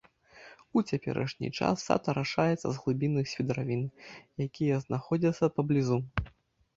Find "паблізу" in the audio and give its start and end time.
5.59-5.97